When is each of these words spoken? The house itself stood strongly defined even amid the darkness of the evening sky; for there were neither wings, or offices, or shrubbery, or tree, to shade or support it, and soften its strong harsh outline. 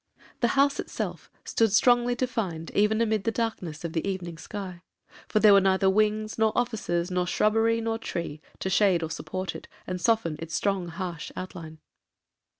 The 0.39 0.47
house 0.57 0.79
itself 0.79 1.29
stood 1.45 1.71
strongly 1.71 2.15
defined 2.15 2.71
even 2.73 3.01
amid 3.01 3.23
the 3.23 3.31
darkness 3.31 3.85
of 3.85 3.93
the 3.93 4.03
evening 4.09 4.39
sky; 4.39 4.81
for 5.29 5.39
there 5.39 5.53
were 5.53 5.61
neither 5.61 5.91
wings, 5.91 6.39
or 6.39 6.51
offices, 6.57 7.11
or 7.11 7.27
shrubbery, 7.27 7.85
or 7.85 7.99
tree, 7.99 8.41
to 8.61 8.69
shade 8.71 9.03
or 9.03 9.11
support 9.11 9.53
it, 9.53 9.67
and 9.85 10.01
soften 10.01 10.37
its 10.39 10.55
strong 10.55 10.87
harsh 10.87 11.31
outline. 11.35 11.77